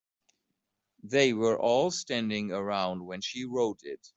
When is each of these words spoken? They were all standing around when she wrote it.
They 1.03 1.31
were 1.31 1.59
all 1.59 1.91
standing 1.91 2.51
around 2.51 3.05
when 3.05 3.21
she 3.21 3.45
wrote 3.45 3.81
it. 3.83 4.07